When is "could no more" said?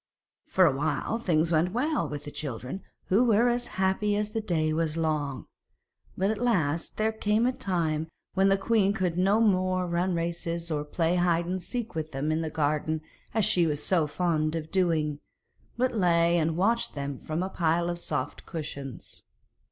8.93-9.85